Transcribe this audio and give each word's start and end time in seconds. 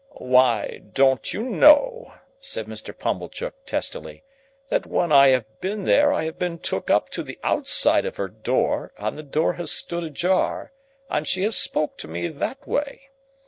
"Why, 0.17 0.81
don't 0.93 1.31
you 1.31 1.43
know," 1.43 2.15
said 2.39 2.65
Mr. 2.65 2.91
Pumblechook, 2.97 3.53
testily, 3.67 4.23
"that 4.69 4.87
when 4.87 5.11
I 5.11 5.27
have 5.27 5.45
been 5.61 5.83
there, 5.83 6.11
I 6.11 6.23
have 6.23 6.39
been 6.39 6.57
took 6.57 6.89
up 6.89 7.09
to 7.11 7.21
the 7.21 7.37
outside 7.43 8.07
of 8.07 8.15
her 8.15 8.27
door, 8.27 8.93
and 8.97 9.15
the 9.15 9.21
door 9.21 9.53
has 9.61 9.71
stood 9.71 10.03
ajar, 10.03 10.73
and 11.07 11.27
she 11.27 11.43
has 11.43 11.55
spoke 11.55 11.99
to 11.99 12.07
me 12.07 12.29
that 12.29 12.67
way. 12.67 13.09